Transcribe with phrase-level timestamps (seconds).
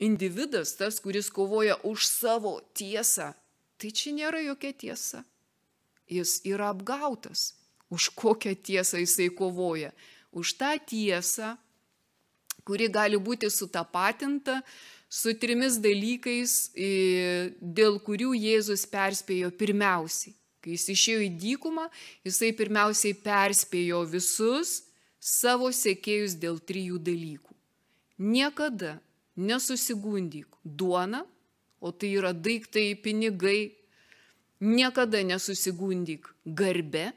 [0.00, 3.32] individas, tas, kuris kovoja už savo tiesą,
[3.80, 5.24] tai čia nėra jokia tiesa.
[6.08, 7.54] Jis yra apgautas.
[7.90, 9.92] Už kokią tiesą jisai kovoja?
[10.34, 11.54] Už tą tiesą,
[12.66, 14.60] kuri gali būti sutapatinta
[15.08, 16.74] su trimis dalykais,
[17.60, 20.34] dėl kurių Jėzus perspėjo pirmiausiai.
[20.60, 21.86] Kai jis išėjo į dykumą,
[22.26, 24.80] jisai pirmiausiai perspėjo visus
[25.22, 27.54] savo sekėjus dėl trijų dalykų.
[28.18, 28.96] Niekada
[29.36, 31.24] nesusigundyk duona,
[31.80, 33.76] o tai yra daiktai, pinigai,
[34.60, 37.12] niekada nesusigundyk garbe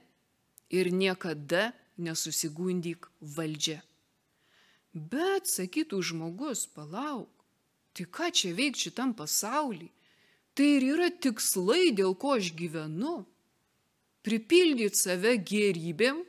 [0.70, 3.80] ir niekada nesusigundyk valdžia.
[4.94, 7.30] Bet, sakytų žmogus, palauk,
[7.94, 9.94] tai ką čia veikti šitam pasaulyje?
[10.58, 13.22] Tai ir yra tikslai, dėl ko aš gyvenu.
[14.26, 16.26] Pripildyti save gerybėm,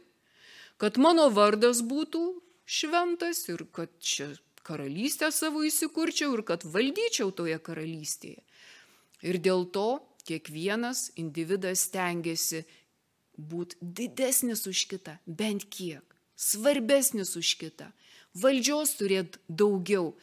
[0.78, 2.22] kad mano vardas būtų
[2.62, 4.28] šventas ir kad čia
[4.66, 8.42] karalystę savo įsikurčiau ir kad valdyčiau toje karalystėje.
[9.26, 12.64] Ir dėl to kiekvienas individas stengiasi
[13.36, 16.04] būti didesnis už kitą, bent kiek,
[16.36, 17.90] svarbesnis už kitą,
[18.36, 20.14] valdžios turėti daugiau,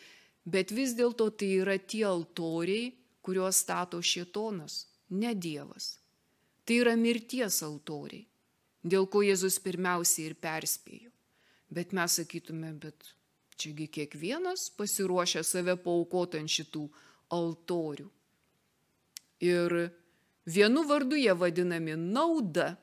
[0.45, 2.93] bet vis dėlto tai yra tie altoriai,
[3.25, 5.97] kuriuos stato šietonas, ne Dievas.
[6.63, 8.25] Tai yra mirties altoriai,
[8.83, 11.11] dėl ko Jėzus pirmiausiai ir perspėjo.
[11.71, 13.09] Bet mes sakytume, bet
[13.57, 16.83] Čiagi kiekvienas pasiruošia save paukoti ant šitų
[17.33, 18.05] altorių.
[19.47, 19.75] Ir
[20.45, 22.75] vienu vardu jie vadinami nauda.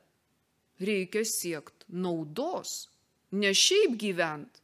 [0.83, 2.89] Reikia siekti naudos.
[3.31, 4.61] Ne šiaip gyvent,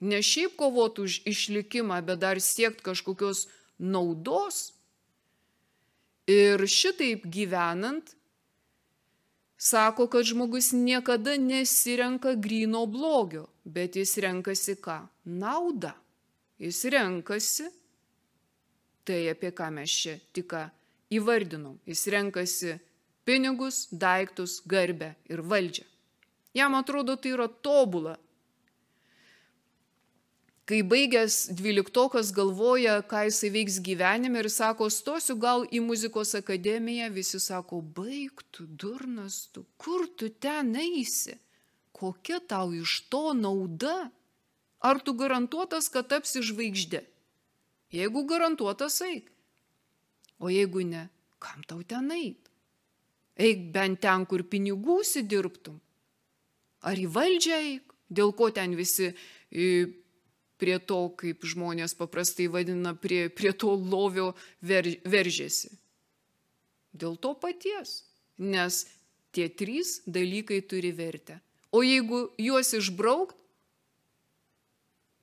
[0.00, 3.46] ne šiaip kovoti už išlikimą, bet dar siekti kažkokios
[3.78, 4.72] naudos.
[6.30, 8.14] Ir šitaip gyvenant,
[9.60, 15.02] sako, kad žmogus niekada nesirenka grino blogio, bet jis renkasi ką?
[15.30, 15.92] Naudą.
[16.60, 17.70] Jis renkasi
[19.06, 20.52] tai, apie ką mes čia tik
[21.10, 21.78] įvardinom.
[21.88, 22.76] Jis renkasi
[23.24, 25.86] pinigus, daiktus, garbę ir valdžią.
[26.54, 28.16] Jam atrodo, tai yra tobula,
[30.70, 37.08] kai baigęs dvyliktokas galvoja, ką jisai veiks gyvenime ir sako, stosiu gal į muzikos akademiją,
[37.14, 41.34] visi sako, baigtų, durnas tu, kur tu ten eisi,
[41.94, 44.10] kokia tau iš to nauda,
[44.80, 47.04] ar tu garantuotas, kad tapsi žvaigždė.
[47.92, 49.30] Jeigu garantuotas eik,
[50.38, 51.08] o jeigu ne,
[51.42, 52.50] kam tau ten eit?
[53.40, 55.80] Eik bent ten, kur pinigų įsidirbtum.
[56.86, 59.10] Ar į valdžią eik, dėl ko ten visi
[60.60, 65.72] prie to, kaip žmonės paprastai vadina, prie, prie to lovio ver, veržėsi.
[66.92, 68.02] Dėl to paties,
[68.38, 68.84] nes
[69.32, 71.38] tie trys dalykai turi vertę.
[71.70, 73.39] O jeigu juos išbraukt,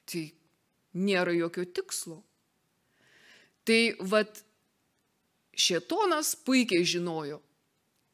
[0.07, 0.23] tai
[0.97, 2.21] nėra jokio tikslo.
[3.67, 4.39] Tai vad,
[5.57, 7.41] šetonas puikiai žinojo,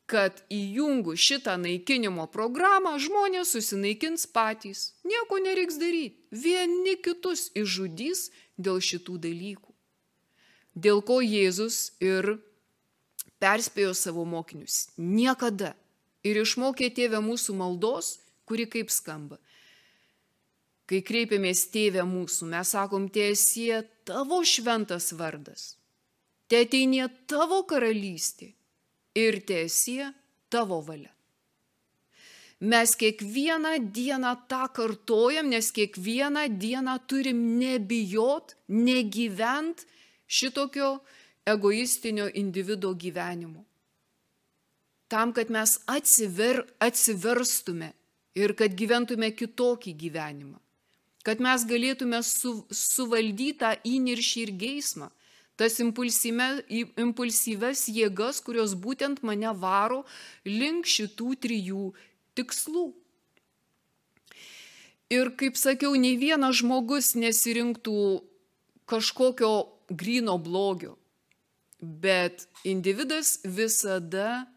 [0.10, 4.92] kad įjungus šitą naikinimo programą žmonės susinaikins patys.
[5.08, 6.18] Nieko nereiks daryti.
[6.34, 8.28] Vieni kitus išžudys
[8.58, 9.72] dėl šitų dalykų.
[10.74, 12.36] Dėl ko Jėzus ir
[13.44, 14.90] perspėjo savo mokinius.
[14.98, 15.76] Niekada.
[16.24, 18.18] Ir išmokė tėvę mūsų maldos,
[18.48, 19.38] kuri kaip skamba.
[20.94, 25.72] Kai kreipiamės tėvę mūsų, mes sakom, tiesie tavo šventas vardas.
[26.46, 28.52] Te ateinė tavo karalystė
[29.18, 30.12] ir tiesie
[30.54, 31.10] tavo valia.
[32.62, 39.88] Mes kiekvieną dieną tą kartojam, nes kiekvieną dieną turim nebijot, negyvent
[40.30, 41.00] šitokio
[41.50, 43.66] egoistinio individuo gyvenimu.
[45.10, 47.96] Tam, kad mes atsiver, atsiverstume
[48.38, 50.63] ir kad gyventume kitokį gyvenimą.
[51.24, 55.12] Kad mes galėtume su, suvaldyti tą įniršį ir geismą
[55.56, 60.06] tas impulsyves jėgas, kurios būtent mane varo
[60.46, 61.94] link šitų trijų
[62.38, 62.94] tikslų.
[65.14, 68.24] Ir kaip sakiau, nei vienas žmogus nesirinktų
[68.90, 70.98] kažkokio grino blogio,
[71.80, 74.48] bet individas visada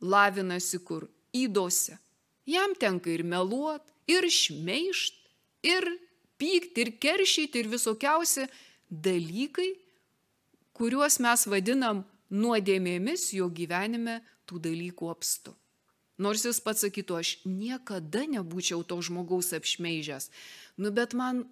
[0.00, 1.10] lavinasi kur?
[1.36, 2.00] Įdose.
[2.48, 5.20] Jam tenka ir meluot, ir šmeišt,
[5.66, 6.05] ir
[6.40, 8.46] pykti, ir keršyti, ir visokiausi
[8.90, 9.72] dalykai,
[10.76, 15.54] kuriuos mes vadinam nuodėmėmis, jo gyvenime tų dalykų apstu.
[16.22, 20.30] Nors jis pats sakytų, aš niekada nebūčiau to žmogaus apšmeižęs.
[20.80, 21.44] Nu, bet man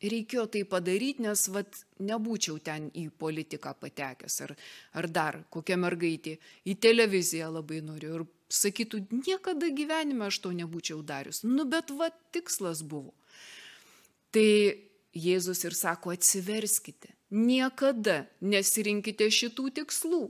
[0.00, 4.54] reikėjo tai padaryti, nes vat, nebūčiau ten į politiką patekęs ar,
[4.96, 11.02] ar dar kokia mergaitė į televiziją labai noriu ir sakytų, niekada gyvenime aš to nebūčiau
[11.06, 11.42] darius.
[11.44, 13.12] Nu, bet va tikslas buvo.
[14.30, 14.50] Tai
[15.10, 20.24] Jėzus ir sako, atsiverskite niekada nesirinkite šitų tikslų.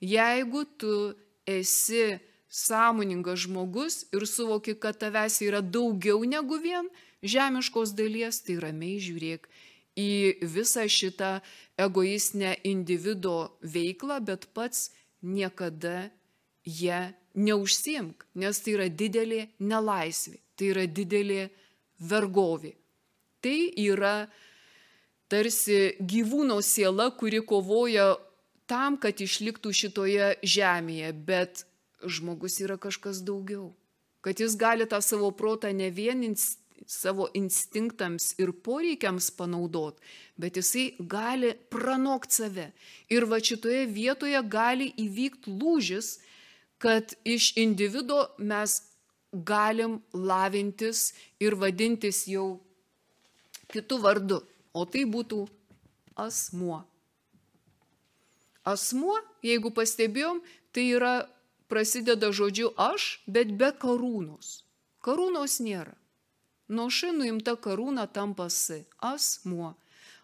[0.00, 1.14] Jeigu tu
[1.46, 2.18] esi
[2.50, 6.88] sąmoningas žmogus ir suvoki, kad tavęs yra daugiau negu vien
[7.22, 9.46] žemiškos dalies, tai ramiai žiūrėk
[10.00, 10.10] į
[10.50, 11.38] visą šitą
[11.78, 14.90] egoistinę individo veiklą, bet pats
[15.22, 16.10] niekada
[16.64, 21.48] ją neužsimk, nes tai yra didelė nelaisvė, tai yra didelė
[22.00, 22.79] vergovė.
[23.40, 24.28] Tai yra
[25.30, 28.14] tarsi gyvūno siela, kuri kovoja
[28.70, 31.64] tam, kad išliktų šitoje žemėje, bet
[32.06, 33.70] žmogus yra kažkas daugiau.
[34.20, 36.22] Kad jis gali tą savo protą ne vien
[36.86, 39.98] savo instinktams ir poreikiams panaudot,
[40.36, 42.66] bet jisai gali pranokti save.
[43.12, 46.18] Ir va šitoje vietoje gali įvykti lūžis,
[46.80, 48.80] kad iš individo mes
[49.32, 52.60] galim lavintis ir vadintis jau
[53.72, 54.40] kitų vardu
[54.72, 55.44] o tai būtų
[56.18, 56.82] asmuo.
[58.66, 60.42] Asmuo, jeigu pastebėjom,
[60.74, 61.14] tai yra
[61.70, 64.60] prasideda žodžiu aš, bet be karūnos.
[65.04, 65.96] Karūnos nėra.
[66.70, 68.84] Nuo ši nuimta karūna tampa si.
[69.02, 69.74] Asmuo.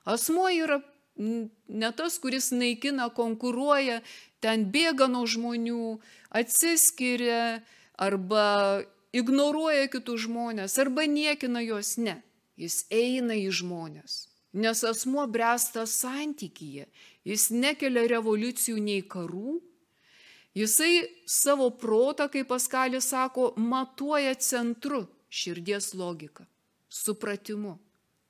[0.07, 0.83] Asmuo yra
[1.17, 4.03] ne tas, kuris naikina, konkuruoja,
[4.45, 5.97] ten bėga nuo žmonių,
[6.31, 7.65] atsiskiria
[7.97, 8.85] arba
[9.17, 11.97] ignoruoja kitus žmonės arba niekina juos.
[11.97, 12.21] Ne.
[12.57, 14.25] Jis eina į žmonės
[14.57, 16.87] nes asmuo bręsta santykyje,
[17.29, 19.59] jis nekelia revoliucijų nei karų,
[20.57, 26.47] jisai savo protą, kaip Paskalis sako, matuoja centru širdies logiką,
[26.89, 27.77] supratimu.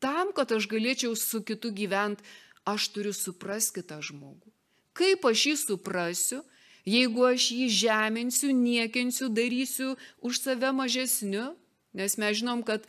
[0.02, 2.26] Tam, kad aš galėčiau su kitu gyventi,
[2.67, 4.50] aš turiu suprasti kitą žmogų.
[4.96, 6.43] Kaip aš jį suprasiu,
[6.88, 9.94] jeigu aš jį žeminsiu, niekinsiu, darysiu
[10.25, 11.52] už save mažesniu,
[11.94, 12.82] nes mes žinom, kad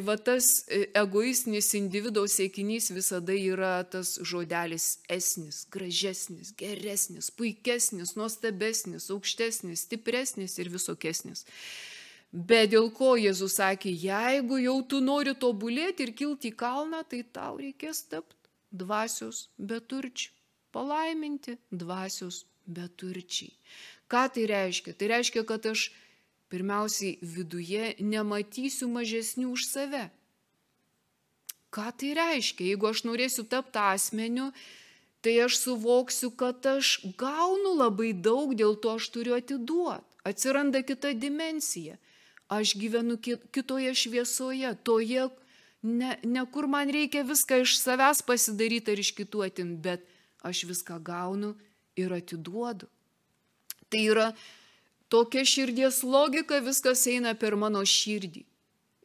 [0.00, 9.10] Va tas e, egoistinis individo siekinys visada yra tas žodelis esnis, gražesnis, geresnis, puikesnis, nuostabesnis,
[9.12, 11.44] aukštesnis, stipresnis ir visokesnis.
[12.32, 17.22] Bet dėl ko Jėzus sakė, jeigu jau tu nori tobulėti ir kilti į kalną, tai
[17.28, 18.36] tau reikės tapti
[18.72, 20.32] dvasios beturčių,
[20.72, 23.52] palaiminti dvasios beturčiai.
[24.08, 24.96] Ką tai reiškia?
[24.96, 25.90] Tai reiškia, kad aš
[26.52, 30.08] pirmiausiai viduje nematysiu mažesnių už save.
[31.68, 32.70] Ką tai reiškia?
[32.72, 34.48] Jeigu aš norėsiu tapti asmeniu,
[35.20, 40.04] tai aš suvoksiu, kad aš gaunu labai daug, dėl to aš turiu atiduoti.
[40.28, 41.98] Atsiranda kita dimensija.
[42.48, 45.28] Aš gyvenu kitoje šviesoje, toje,
[45.82, 50.06] ne, ne kur man reikia viską iš savęs pasidaryti ar iš kitų atimti, bet
[50.40, 51.52] aš viską gaunu
[52.00, 52.88] ir atiduodu.
[53.92, 54.30] Tai yra
[55.08, 58.44] tokia širdies logika, viskas eina per mano širdį.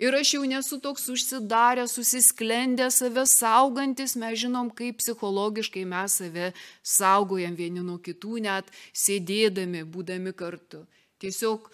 [0.03, 6.49] Ir aš jau nesu toks užsidaręs, susisklendęs, save saugantis, mes žinom, kaip psichologiškai mes save
[6.81, 8.73] saugojam vieni nuo kitų, net
[9.03, 10.81] sėdėdami, būdami kartu.
[11.21, 11.69] Tiesiog,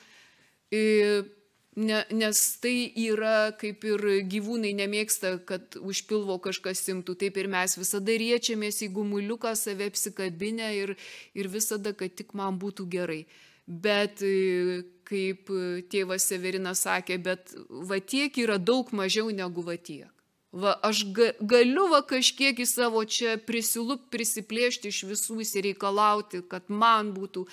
[1.79, 2.75] ne, nes tai
[3.07, 8.83] yra, kaip ir gyvūnai nemėgsta, kad už pilvo kažkas simtų, taip ir mes visada riečiamės
[8.83, 10.97] į gumuliuką save apsikabinę ir,
[11.33, 13.23] ir visada, kad tik man būtų gerai
[13.69, 19.77] bet e, kaip e, tėvas Severinas sakė, bet va tiek yra daug mažiau negu va
[19.77, 20.09] tiek.
[20.49, 26.71] Va, aš ga, galiu va kažkiek į savo čia prisilup, prisiplėšti iš visų, įsireikalauti, kad
[26.73, 27.45] man būtų,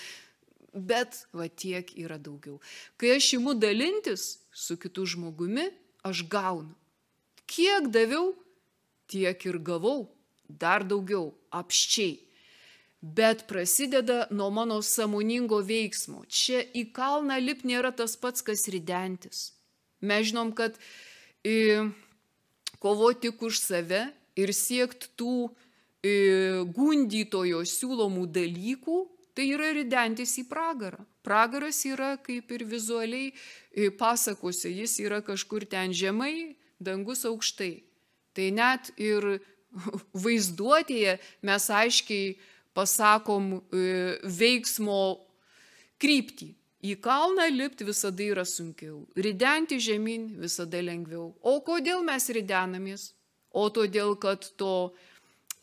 [0.72, 2.56] bet va tiek yra daugiau.
[2.96, 5.68] Kai aš imu dalintis su kitu žmogumi,
[6.08, 6.72] aš gaunu.
[7.44, 8.32] Kiek daviau,
[9.12, 10.08] tiek ir gavau,
[10.48, 12.25] dar daugiau, apščiai
[13.00, 16.24] bet prasideda nuo mano samoningo veiksmo.
[16.28, 19.52] Čia į kalną lip nėra tas pats, kas ridentis.
[20.00, 20.76] Mes žinom, kad
[21.44, 21.76] i,
[22.82, 26.16] kovoti tik už save ir siekti tų i,
[26.76, 28.98] gundytojo siūlomų dalykų,
[29.36, 31.04] tai yra ridentis į pragarą.
[31.26, 33.32] Pragaras yra kaip ir vizualiai
[33.98, 37.82] pasakose, jis yra kažkur ten žemai, dangus aukštai.
[38.36, 39.38] Tai net ir
[40.24, 42.36] vaizduotėje mes aiškiai
[42.76, 45.00] pasakom e, veiksmo
[46.02, 46.52] kryptį.
[46.86, 51.32] Į kalną lipti visada yra sunkiau, ridenti žemyn visada lengviau.
[51.40, 53.10] O kodėl mes ridenamės?
[53.50, 54.92] O todėl, kad to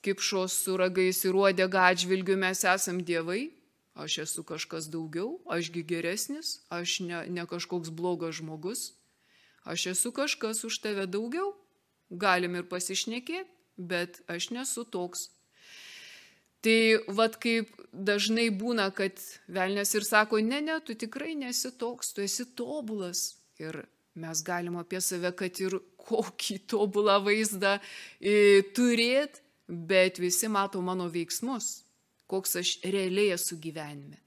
[0.04, 3.54] kipšos su ragais ir uodega atžvilgiu mes esam dievai,
[3.94, 8.82] aš esu kažkas daugiau, ašgi geresnis, aš ne, ne kažkoks blogas žmogus,
[9.64, 11.54] aš esu kažkas už tave daugiau,
[12.10, 15.30] galim ir pasišnekėti, bet aš nesu toks
[16.64, 16.80] Tai
[17.12, 19.20] vad kaip dažnai būna, kad
[19.52, 23.34] velnės ir sako, ne, ne, tu tikrai nesi toks, tu esi tobulas.
[23.62, 23.84] Ir
[24.16, 27.78] mes galim apie save, kad ir kokį tobulą vaizdą
[28.20, 31.84] e, turėt, bet visi mato mano veiksmus,
[32.28, 34.20] koks aš realiai esu gyvenime.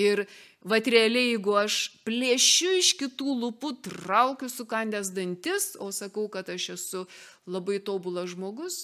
[0.00, 0.24] Ir
[0.66, 6.72] vat realiai, jeigu aš plėšiu iš kitų lūpų, traukiu sukandęs dantis, o sakau, kad aš
[6.74, 7.04] esu
[7.46, 8.80] labai tobulas žmogus,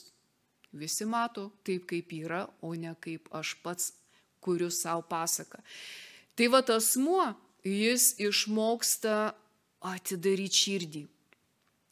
[0.73, 3.93] visi mato taip, kaip yra, o ne kaip aš pats
[4.41, 5.61] kuriu savo pasaką.
[6.35, 7.27] Tai va tas muo,
[7.65, 9.33] jis išmoksta
[9.81, 11.03] atidaryti širdį.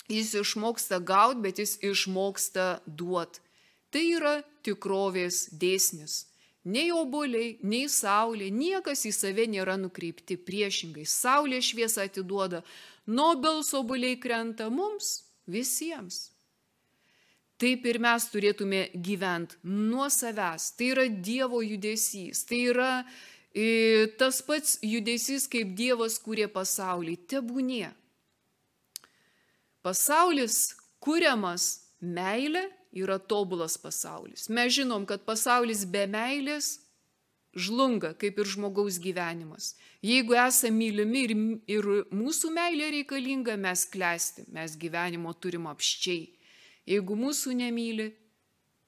[0.09, 3.43] Jis išmoksta gauti, bet jis išmoksta duot.
[3.93, 6.25] Tai yra tikrovės dėsnis.
[6.69, 11.07] Nei oboliai, nei saulė, niekas į save nėra nukreipti priešingai.
[11.09, 12.63] Saulė šviesą atiduoda,
[13.09, 16.29] Nobels oboliai krenta mums visiems.
[17.59, 20.71] Taip ir mes turėtume gyventi nuo savęs.
[20.79, 22.45] Tai yra Dievo judesys.
[22.47, 22.91] Tai yra
[23.51, 27.17] e, tas pats judesys, kaip Dievas kūrė pasaulį.
[27.31, 27.89] Tebūnie.
[29.83, 31.71] Pasaulis kuriamas
[32.03, 34.49] meilė yra tobulas pasaulis.
[34.49, 36.79] Mes žinom, kad pasaulis be meilės
[37.59, 39.73] žlunga, kaip ir žmogaus gyvenimas.
[40.05, 41.35] Jeigu esame mylimi ir,
[41.71, 46.29] ir mūsų meilė reikalinga, mes klesti, mes gyvenimo turim apščiai.
[46.89, 48.09] Jeigu mūsų nemyli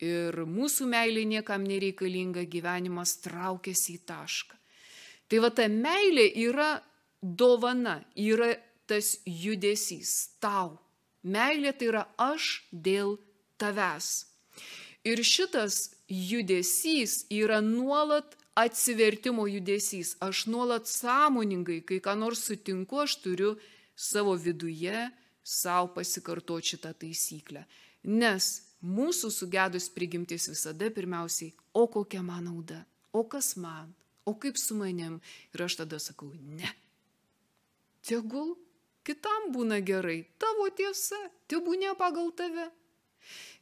[0.00, 4.56] ir mūsų meilė niekam nereikalinga, gyvenimas traukiasi į tašką.
[5.28, 6.70] Tai va ta meilė yra
[7.20, 8.54] dovana, yra
[8.88, 10.78] tas judesys tau.
[11.22, 13.18] Meilė tai yra aš dėl
[13.60, 14.08] tavęs.
[15.04, 20.16] Ir šitas judesys yra nuolat atsivertimo judesys.
[20.20, 23.54] Aš nuolat sąmoningai, kai ką nors sutinku, aš turiu
[23.94, 25.10] savo viduje
[25.44, 27.64] savo pasikartoti šitą taisyklę.
[28.04, 33.92] Nes mūsų sugedus prigimtis visada pirmiausiai, o kokia man nauda, o kas man,
[34.24, 35.20] o kaip su manim.
[35.54, 36.70] Ir aš tada sakau, ne.
[38.06, 38.54] Tegul
[39.04, 41.18] kitam būna gerai, tavo tiesa,
[41.50, 42.70] tebūnė pagal tave.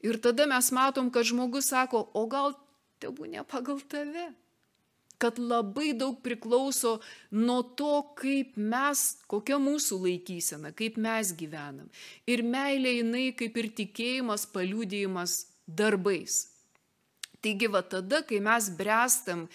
[0.06, 2.54] Ir tada mes matom, kad žmogus sako, o gal
[3.02, 4.30] tebūnė pagal tave.
[5.18, 6.98] Kad labai daug priklauso
[7.34, 11.88] nuo to, kaip mes, kokia mūsų laikysena, kaip mes gyvenam.
[12.30, 16.44] Ir meilė jinai kaip ir tikėjimas, paliūdėjimas darbais.
[17.42, 19.46] Taigi va tada, kai mes brestam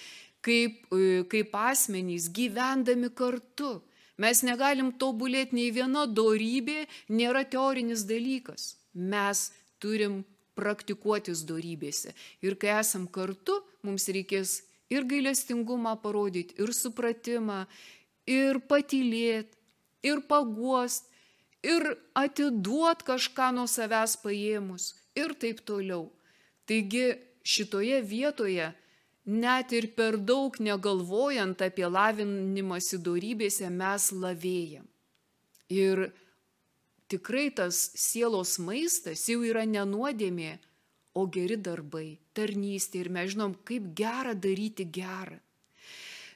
[0.43, 3.79] kaip, e, kaip asmenys, gyvendami kartu,
[4.19, 8.75] mes negalim tobulėti nei viena dorybė, nėra teorinis dalykas.
[8.93, 9.49] Mes
[9.81, 10.21] turim
[10.59, 12.13] praktikuotis darybėse.
[12.45, 14.61] Ir kai esam kartu, mums reikės
[14.93, 17.63] ir gailestingumą parodyti, ir supratimą,
[18.29, 19.57] ir patylėti,
[20.05, 21.09] ir paguost,
[21.63, 26.09] ir atiduot kažką nuo savęs paėmus ir taip toliau.
[26.67, 28.71] Taigi šitoje vietoje
[29.25, 34.85] net ir per daug negalvojant apie lavinimąsi darybėse mes lavėjam.
[35.71, 36.09] Ir
[37.11, 40.57] tikrai tas sielos maistas jau yra nenuodėmė,
[41.13, 45.37] o geri darbai, tarnystė ir mes žinom, kaip gera daryti gerą.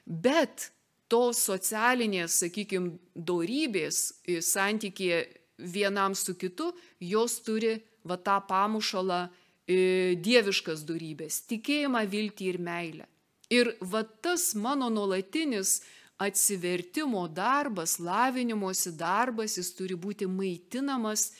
[0.06, 0.70] Bet
[1.10, 5.24] tos socialinės, sakykime, dorybės santykėje
[5.58, 6.70] vienam su kitu,
[7.00, 7.74] jos turi
[8.06, 9.26] va tą pamušalą
[9.68, 13.06] dieviškas dorybės- tikėjimą, viltį ir meilę.
[13.50, 15.80] Ir va tas mano nuolatinis
[16.18, 21.32] atsivertimo darbas, lavinimosi darbas, jis turi būti maitinamas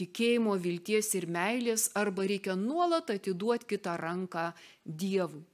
[0.00, 4.50] tikėjimo, vilties ir meilės, arba reikia nuolat atiduoti kitą ranką
[4.84, 5.44] Dievui.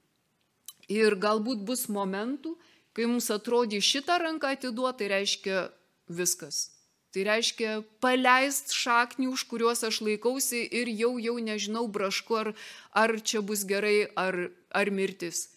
[0.87, 2.55] Ir galbūt bus momentų,
[2.95, 5.67] kai mums atrodys šitą ranką atiduoti, tai reiškia
[6.07, 6.69] viskas.
[7.11, 7.71] Tai reiškia
[8.03, 12.49] paleist šaknių, už kuriuos aš laikausi ir jau jau nežinau brašku, ar,
[12.91, 15.47] ar čia bus gerai, ar, ar mirtis.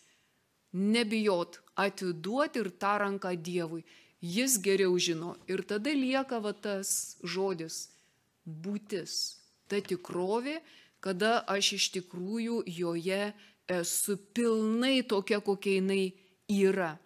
[0.73, 3.83] Nebijot, atiduoti ir tą ranką Dievui.
[4.21, 5.35] Jis geriau žino.
[5.49, 7.89] Ir tada lieka va tas žodis-
[8.47, 9.37] būtis.
[9.71, 10.59] Ta tikrovė,
[11.01, 13.33] kada aš iš tikrųjų joje
[13.71, 16.03] esu pilnai tokia, kokia jinai
[16.51, 16.97] yra.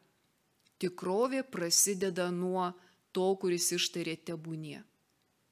[0.80, 2.72] Tikrovė prasideda nuo
[3.12, 4.80] to, kuris ištarė tebūnie.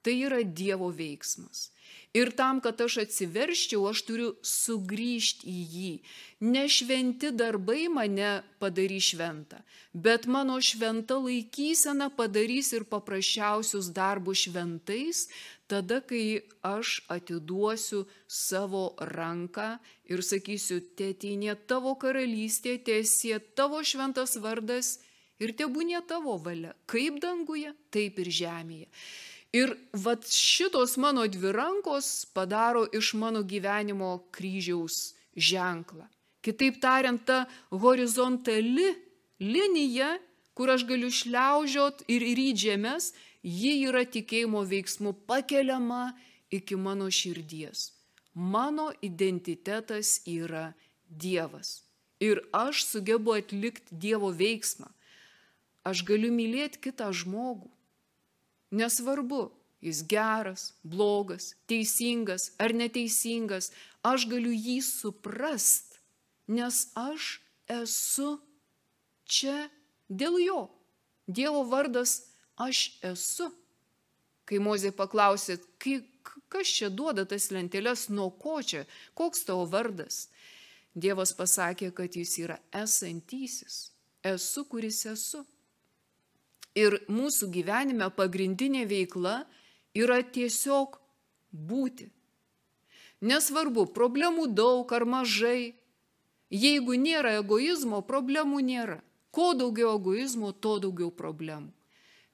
[0.02, 1.70] Tai yra Dievo veiksmas.
[2.12, 5.92] Ir tam, kad aš atsiverščiau, aš turiu sugrįžti į jį.
[6.44, 9.62] Ne šventi darbai mane padarys šventą,
[9.94, 15.24] bet mano šventa laikysena padarys ir paprasčiausius darbus šventais,
[15.72, 19.78] tada, kai aš atiduosiu savo ranką
[20.12, 24.98] ir sakysiu, tėtinė tavo karalystė, tiesie tavo šventas vardas
[25.40, 28.90] ir tebūnė tavo valia, kaip danguje, taip ir žemėje.
[29.52, 36.08] Ir vat šitos mano dvi rankos padaro iš mano gyvenimo kryžiaus ženklą.
[36.42, 38.88] Kitaip tariant, ta horizontali
[39.40, 40.16] linija,
[40.56, 46.12] kur aš galiu šliaužiot ir rydžėmės, ji yra tikėjimo veiksmu pakeliama
[46.50, 47.92] iki mano širdies.
[48.34, 50.72] mano identitetas yra
[51.08, 51.82] Dievas.
[52.20, 54.88] Ir aš sugebu atlikti Dievo veiksmą.
[55.84, 57.68] Aš galiu mylėti kitą žmogų.
[58.72, 59.50] Nesvarbu,
[59.84, 63.70] jis geras, blogas, teisingas ar neteisingas,
[64.02, 65.98] aš galiu jį suprast,
[66.48, 67.36] nes aš
[67.70, 68.36] esu
[69.28, 69.68] čia
[70.08, 70.62] dėl jo.
[71.26, 72.22] Dievo vardas
[72.56, 73.50] aš esu.
[74.48, 75.60] Kai Mozė paklausė,
[76.50, 78.82] kas čia duoda tas lentelės, nuo ko čia,
[79.14, 80.26] koks tavo vardas,
[80.92, 83.92] Dievas pasakė, kad jis yra esantysis.
[84.22, 85.40] Esu, kuris esu.
[86.78, 89.42] Ir mūsų gyvenime pagrindinė veikla
[89.98, 90.96] yra tiesiog
[91.52, 92.08] būti.
[93.22, 95.74] Nesvarbu, problemų daug ar mažai.
[96.52, 98.98] Jeigu nėra egoizmo, problemų nėra.
[99.32, 101.70] Kuo daugiau egoizmo, tuo daugiau problemų.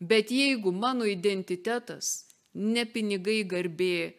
[0.01, 4.15] Bet jeigu mano identitetas ne pinigai garbė,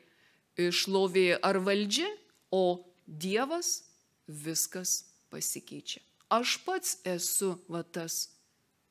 [0.59, 2.07] šlovė ar valdžia,
[2.51, 3.83] o Dievas,
[4.27, 6.03] viskas pasikeičia.
[6.29, 8.27] Aš pats esu, va tas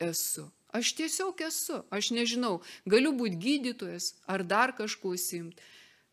[0.02, 0.48] esu.
[0.72, 1.82] Aš tiesiog esu.
[1.90, 5.62] Aš nežinau, galiu būti gydytojas ar dar kažkuo simti.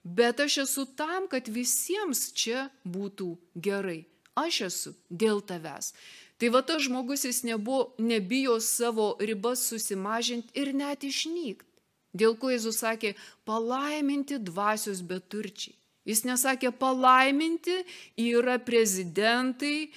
[0.04, 4.06] Bet aš esu tam, kad visiems čia būtų gerai.
[4.36, 5.94] Aš esu dėl tavęs.
[6.38, 11.72] Tai va tas žmogus jis nebuvo, nebijo savo ribas susimažinti ir net išnykti.
[12.16, 13.16] Dėl ko Jėzus sakė,
[13.48, 15.76] palaiminti dvasios beturčiai.
[16.06, 17.80] Jis nesakė palaiminti,
[18.22, 19.90] yra prezidentai,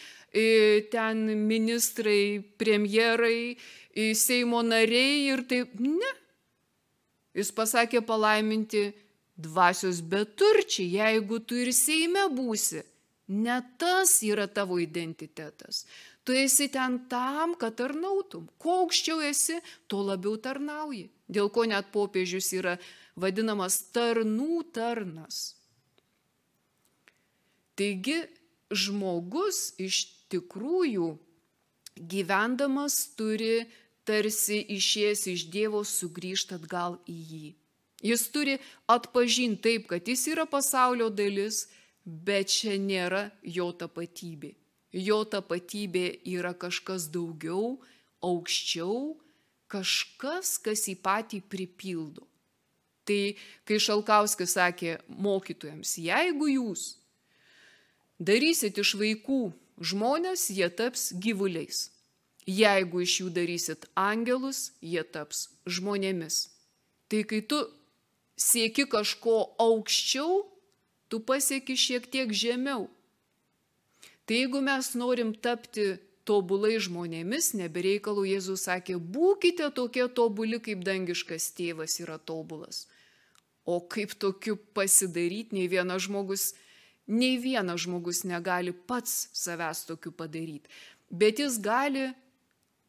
[0.93, 3.57] ten ministrai, premjerai,
[4.15, 5.73] Seimo nariai ir taip.
[5.83, 6.13] Ne.
[7.35, 8.93] Jis pasakė palaiminti
[9.35, 12.85] dvasios beturčiai, jeigu tu ir Seime būsi.
[13.29, 15.83] Ne tas yra tavo identitetas.
[16.25, 18.47] Tu esi ten tam, kad tarnautum.
[18.57, 21.09] Kuo aukščiau esi, tuo labiau tarnauji.
[21.29, 22.79] Dėl ko net popiežius yra
[23.17, 25.58] vadinamas tarnų tarnas.
[27.79, 28.19] Taigi
[28.75, 31.13] žmogus iš tikrųjų
[31.99, 33.67] gyvendamas turi
[34.09, 37.49] tarsi išėjęs iš Dievo sugrįžti atgal į jį.
[38.09, 41.67] Jis turi atpažinti taip, kad jis yra pasaulio dalis,
[42.05, 44.55] bet čia nėra jo tapatybė.
[44.95, 47.77] Jo tapatybė yra kažkas daugiau,
[48.25, 49.19] aukščiau,
[49.69, 52.25] kažkas, kas į patį pripildo.
[53.09, 53.35] Tai
[53.69, 56.95] kai Šalkauskas sakė mokytojams, jeigu jūs
[58.19, 59.41] darysit iš vaikų
[59.79, 61.89] žmonės, jie taps gyvuliais.
[62.49, 66.49] Jeigu iš jų darysit angelus, jie taps žmonėmis.
[67.09, 67.61] Tai kai tu
[68.41, 70.45] sieki kažko aukščiau,
[71.09, 72.89] tu pasieki šiek tiek žemiau.
[74.29, 75.97] Tai jeigu mes norim tapti
[76.29, 82.85] tobulai žmonėmis, nebereikalų Jėzus sakė, būkite tokie tobuli, kaip dangiškas tėvas yra tobulas.
[83.65, 86.53] O kaip tokiu pasidaryti, nei vienas žmogus
[87.09, 90.69] Nei vienas žmogus negali pats savęs tokiu padaryti,
[91.09, 92.11] bet jis gali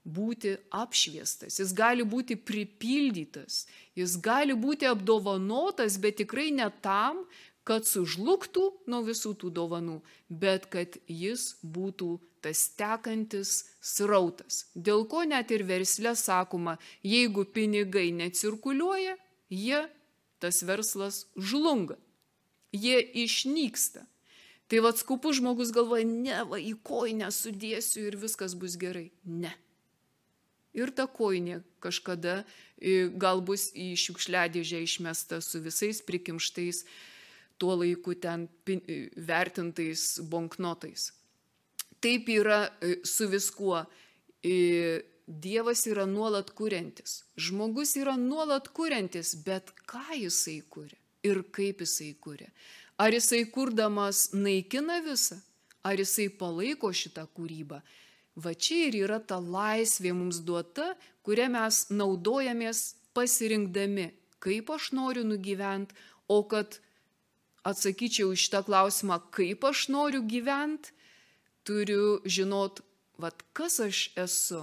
[0.03, 7.23] būti apšviestas, jis gali būti pripildytas, jis gali būti apdovanotas, bet tikrai ne tam,
[7.63, 14.65] kad sužlugtų nuo visų tų dovanų, bet kad jis būtų tas tekantis srautas.
[14.73, 19.15] Dėl ko net ir verslė sakoma, jeigu pinigai necirkuliuoja,
[19.53, 19.81] jie,
[20.39, 21.99] tas verslas žlunga
[22.75, 24.05] jie išnyksta.
[24.69, 29.07] Tai vad skupus žmogus galvoja, ne, va į koinę sudėsiu ir viskas bus gerai.
[29.25, 29.55] Ne.
[30.77, 32.43] Ir ta koinė kažkada
[33.17, 36.83] gal bus į šiukšliadėžę išmesta su visais prikimštais
[37.59, 38.45] tuo laiku ten
[39.17, 41.09] vertintais banknotais.
[41.99, 42.67] Taip yra
[43.03, 43.81] su viskuo.
[45.29, 47.23] Dievas yra nuolat kuriantis.
[47.37, 50.97] Žmogus yra nuolat kuriantis, bet ką jisai kuria?
[51.23, 52.49] Ir kaip jisai kuria.
[52.99, 55.39] Ar jisai kurdamas naikina visą,
[55.83, 57.79] ar jisai palaiko šitą kūrybą.
[58.39, 62.83] Va čia ir yra ta laisvė mums duota, kurią mes naudojamės
[63.15, 65.95] pasirinkdami, kaip aš noriu nugyventi,
[66.29, 66.79] o kad
[67.67, 70.93] atsakyčiau iš tą klausimą, kaip aš noriu gyventi,
[71.67, 72.83] turiu žinot,
[73.19, 74.61] vad kas aš esu,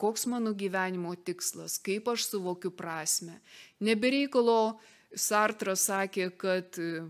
[0.00, 3.40] koks mano gyvenimo tikslas, kaip aš suvokiu prasme.
[3.84, 4.78] Nebereikalo
[5.16, 7.06] Sartras sakė, kad e,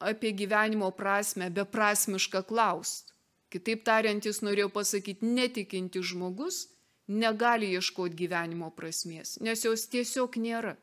[0.00, 3.12] apie gyvenimo prasme beprasmišką klaust.
[3.52, 6.66] Kitaip tariant, jis norėjo pasakyti, netikinti žmogus
[7.06, 10.74] negali ieškoti gyvenimo prasmės, nes jos tiesiog nėra.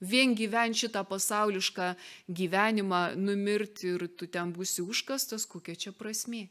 [0.00, 1.90] Vien gyventi šitą pasaulišką
[2.32, 6.46] gyvenimą, numirti ir tu ten būsi užkastas, kokia čia prasmė.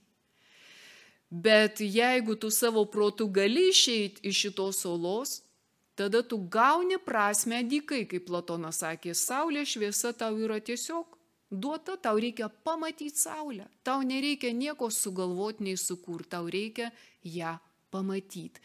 [1.30, 5.40] Bet jeigu tu savo protų gali išeiti iš šitos olos,
[6.00, 11.18] tada tu gauni prasme dykai, kaip Platonas sakė, saulė šviesa tau yra tiesiog
[11.52, 13.68] duota, tau reikia pamatyti Saulę.
[13.84, 16.92] Tau nereikia nieko sugalvoti nei sukurti, tau reikia
[17.24, 17.58] ją
[17.92, 18.62] pamatyti.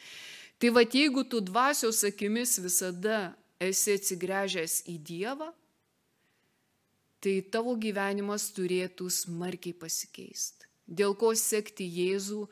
[0.58, 5.50] Tai va jeigu tu dvasios akimis visada esi atsigręžęs į Dievą,
[7.24, 10.68] tai tavo gyvenimas turėtų smarkiai pasikeisti.
[10.86, 12.44] Dėl ko sekti Jėzų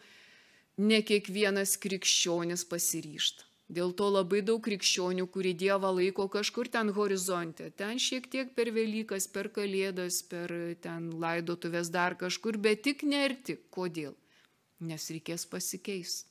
[0.81, 3.52] ne kiekvienas krikščionis pasiryšta.
[3.73, 8.69] Dėl to labai daug krikščionių, kurie Dievą laiko kažkur ten horizonte, ten šiek tiek per
[8.75, 10.53] Velykas, per Kalėdas, per
[10.85, 13.57] ten laidotuvės dar kažkur, bet tik nerti.
[13.73, 14.13] Kodėl?
[14.85, 16.29] Nes reikės pasikeisti.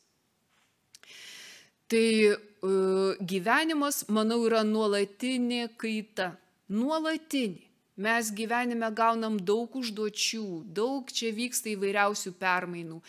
[1.92, 6.32] Tai uh, gyvenimas, manau, yra nuolatinė kaita.
[6.72, 7.72] Nuolatinė.
[8.02, 13.02] Mes gyvenime gaunam daug užduočių, daug čia vyksta įvairiausių permainų.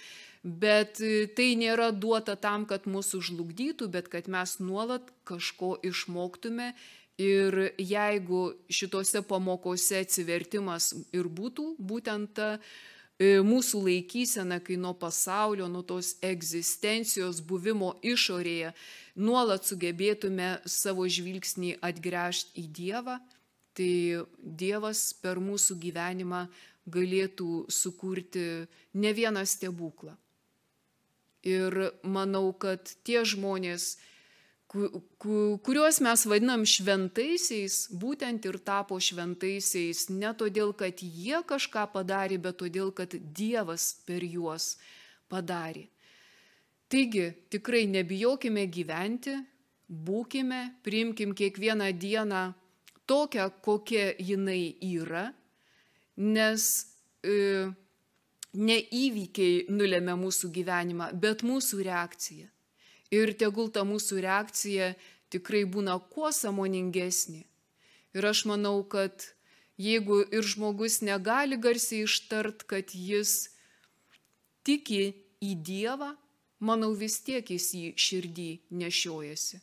[0.43, 6.73] Bet e, tai nėra duota tam, kad mūsų žlugdytų, bet kad mes nuolat kažko išmoktume.
[7.23, 15.69] Ir jeigu šitose pamokose atsivertimas ir būtų būtent ta e, mūsų laikysena, kai nuo pasaulio,
[15.71, 18.73] nuo tos egzistencijos buvimo išorėje
[19.15, 23.21] nuolat sugebėtume savo žvilgsnį atgręžti į Dievą,
[23.77, 26.47] tai Dievas per mūsų gyvenimą
[26.91, 28.67] galėtų sukurti
[28.99, 30.17] ne vieną stebuklą.
[31.43, 31.75] Ir
[32.07, 33.97] manau, kad tie žmonės,
[34.71, 42.61] kuriuos mes vadinam šventaisiais, būtent ir tapo šventaisiais ne todėl, kad jie kažką padarė, bet
[42.63, 44.77] todėl, kad Dievas per juos
[45.29, 45.89] padarė.
[46.93, 49.35] Taigi, tikrai nebijokime gyventi,
[49.89, 52.43] būkime, priimkim kiekvieną dieną
[53.09, 55.31] tokią, kokia jinai yra,
[56.17, 56.67] nes
[57.25, 57.73] e,
[58.53, 62.49] ne įvykiai nulėmė mūsų gyvenimą, bet mūsų reakcija.
[63.13, 64.93] Ir tegul ta mūsų reakcija
[65.33, 67.45] tikrai būna kuo samoningesnė.
[68.13, 69.25] Ir aš manau, kad
[69.81, 73.49] jeigu ir žmogus negali garsiai ištart, kad jis
[74.65, 75.13] tiki
[75.43, 76.13] į Dievą,
[76.61, 79.61] manau vis tiek jis jį širdį nešiojasi.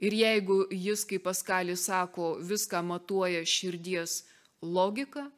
[0.00, 4.22] Ir jeigu jis, kaip Paskalis sako, viską matuoja širdies
[4.64, 5.28] logika,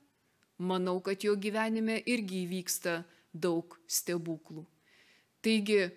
[0.62, 4.64] manau, kad jo gyvenime irgi įvyksta daug stebuklų.
[5.42, 5.90] Taigi,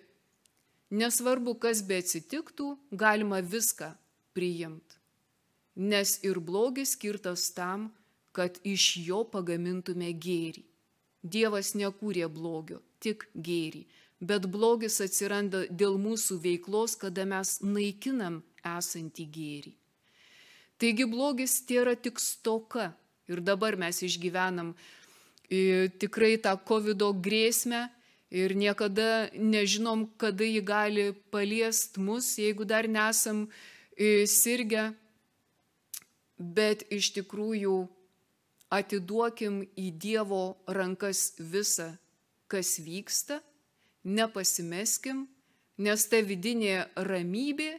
[0.90, 3.92] nesvarbu, kas be atsitiktų, galima viską
[4.36, 4.98] priimti.
[5.76, 7.90] Nes ir blogis skirtas tam,
[8.36, 10.64] kad iš jo pagamintume gėrį.
[11.22, 13.86] Dievas nekūrė blogio, tik gėrį.
[14.20, 19.72] Bet blogis atsiranda dėl mūsų veiklos, kada mes naikinam esantį gėrį.
[20.80, 22.90] Taigi blogis tai yra tik stoka
[23.26, 24.74] Ir dabar mes išgyvenam
[25.98, 27.86] tikrai tą COVID grėsmę
[28.30, 33.46] ir niekada nežinom, kada ji gali paliest mus, jeigu dar nesam
[34.26, 34.92] sirgę.
[36.36, 37.86] Bet iš tikrųjų
[38.70, 41.94] atiduokim į Dievo rankas visą,
[42.50, 43.40] kas vyksta,
[44.04, 45.24] nepasimeskim,
[45.78, 47.78] nes ta vidinė ramybė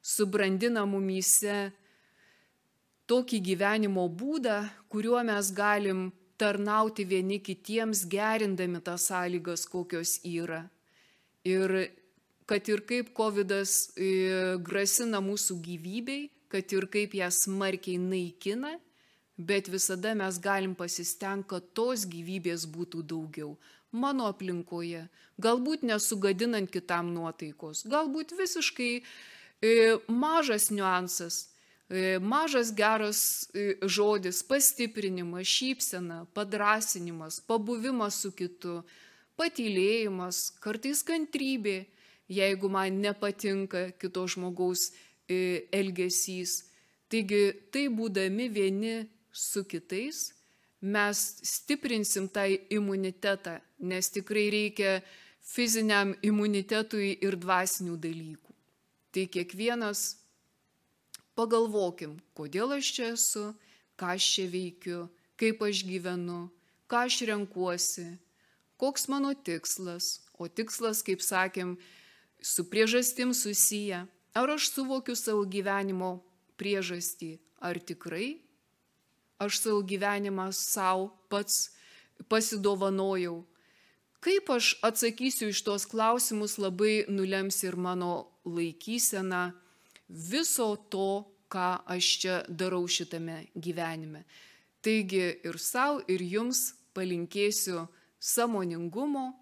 [0.00, 1.70] subrandina mumyse
[3.10, 10.62] tokį gyvenimo būdą, kuriuo mes galim tarnauti vieni kitiems, gerindami tas sąlygas, kokios yra.
[11.44, 11.90] Ir
[12.50, 13.64] kad ir kaip COVID e,
[14.66, 18.72] grasina mūsų gyvybei, kad ir kaip ją smarkiai naikina,
[19.38, 23.54] bet visada mes galim pasistengti, kad tos gyvybės būtų daugiau.
[23.90, 25.04] Mano aplinkoje,
[25.42, 29.72] galbūt nesugadinant kitam nuotaikos, galbūt visiškai e,
[30.10, 31.48] mažas niuansas,
[32.22, 33.50] mažas geras
[33.82, 38.80] žodis, pastiprinimas, šypsena, padrasinimas, pabuvimas su kitu,
[39.40, 41.84] patylėjimas, kartais kantrybė,
[42.30, 44.90] jeigu man nepatinka kito žmogaus
[45.28, 46.66] elgesys.
[47.10, 49.00] Taigi tai būdami vieni
[49.32, 50.30] su kitais,
[50.80, 55.00] mes stiprinsim tą imunitetą, nes tikrai reikia
[55.42, 58.54] fiziniam imunitetui ir dvasinių dalykų.
[59.10, 60.19] Tai kiekvienas
[61.40, 63.46] pagalvokim, kodėl aš čia esu,
[63.96, 65.00] ką aš čia veikiu,
[65.40, 66.42] kaip aš gyvenu,
[66.84, 68.06] ką aš renkuosi,
[68.80, 71.78] koks mano tikslas, o tikslas, kaip sakėm,
[72.40, 74.06] su priežastim susiję.
[74.34, 76.20] Ar aš suvokiu savo gyvenimo
[76.60, 78.38] priežastį, ar tikrai
[79.40, 81.70] aš savo gyvenimą savo pats
[82.28, 83.40] pasidovanojau.
[84.20, 89.54] Kaip aš atsakysiu iš tos klausimus labai nulems ir mano laikysena,
[90.08, 94.24] viso to, ką aš čia darau šitame gyvenime.
[94.80, 97.84] Taigi ir savo, ir jums palinkėsiu
[98.20, 99.32] samoningumo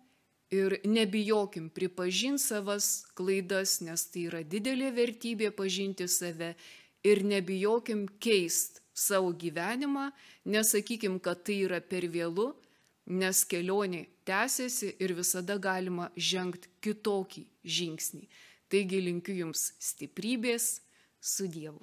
[0.51, 6.55] ir nebijokim pripažinti savas klaidas, nes tai yra didelė vertybė pažinti save
[7.05, 10.09] ir nebijokim keist savo gyvenimą,
[10.45, 12.51] nesakykim, kad tai yra per vėlu,
[13.09, 18.27] nes kelionė tęsiasi ir visada galima žengti kitokį žingsnį.
[18.69, 20.81] Taigi linkiu Jums stiprybės
[21.21, 21.81] su Dievu.